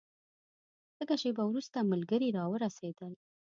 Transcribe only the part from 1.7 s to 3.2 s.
ملګري راورسېدل.